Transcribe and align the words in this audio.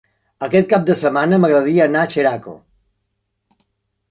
Aquest 0.47 0.67
cap 0.71 0.87
de 0.87 0.95
setmana 1.01 1.39
m'agradaria 1.43 1.85
anar 1.91 2.01
a 2.07 2.11
Xeraco. 2.15 2.57